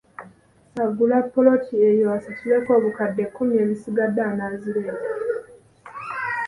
Agula 0.83 1.17
ppoloti 1.25 1.75
eyo 1.89 2.05
asasuleko 2.17 2.69
obukadde 2.77 3.23
kkumi 3.27 3.53
ezisigadde 3.63 4.21
anaazireeta. 4.31 5.07